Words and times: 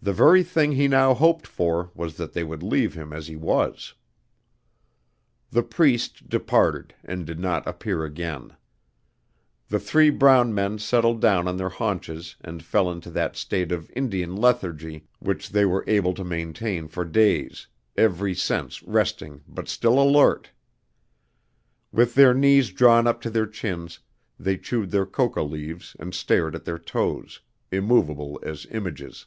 The 0.00 0.12
very 0.12 0.44
thing 0.44 0.70
he 0.70 0.86
now 0.86 1.12
hoped 1.12 1.44
for 1.44 1.90
was 1.92 2.16
that 2.18 2.32
they 2.32 2.44
would 2.44 2.62
leave 2.62 2.94
him 2.94 3.12
as 3.12 3.26
he 3.26 3.34
was. 3.34 3.94
The 5.50 5.64
Priest 5.64 6.28
departed 6.28 6.94
and 7.02 7.26
did 7.26 7.40
not 7.40 7.66
appear 7.66 8.04
again. 8.04 8.54
The 9.66 9.80
three 9.80 10.10
brown 10.10 10.54
men 10.54 10.78
settled 10.78 11.20
down 11.20 11.48
on 11.48 11.56
their 11.56 11.68
haunches 11.68 12.36
and 12.40 12.62
fell 12.62 12.88
into 12.92 13.10
that 13.10 13.34
state 13.36 13.72
of 13.72 13.90
Indian 13.96 14.36
lethargy 14.40 15.08
which 15.18 15.50
they 15.50 15.64
were 15.64 15.82
able 15.88 16.14
to 16.14 16.22
maintain 16.22 16.86
for 16.86 17.04
days, 17.04 17.66
every 17.96 18.36
sense 18.36 18.84
resting 18.84 19.42
but 19.48 19.68
still 19.68 20.00
alert. 20.00 20.50
With 21.90 22.14
their 22.14 22.34
knees 22.34 22.70
drawn 22.70 23.08
up 23.08 23.20
to 23.22 23.30
their 23.30 23.48
chins 23.48 23.98
they 24.38 24.58
chewed 24.58 24.92
their 24.92 25.06
coca 25.06 25.42
leaves 25.42 25.96
and 25.98 26.14
stared 26.14 26.54
at 26.54 26.64
their 26.64 26.78
toes, 26.78 27.40
immovable 27.72 28.38
as 28.44 28.64
images. 28.70 29.26